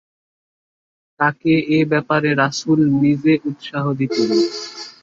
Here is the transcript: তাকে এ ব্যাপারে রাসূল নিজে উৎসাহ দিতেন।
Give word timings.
তাকে 1.19 1.51
এ 1.69 1.89
ব্যাপারে 1.91 2.29
রাসূল 2.35 2.79
নিজে 3.01 3.33
উৎসাহ 3.49 3.83
দিতেন। 3.99 4.29